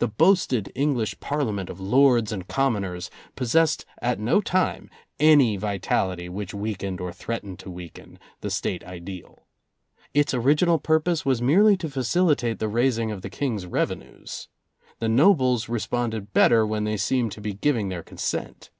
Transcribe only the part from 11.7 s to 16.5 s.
to facilitate the raising of the King's revenues. The nobles re sponded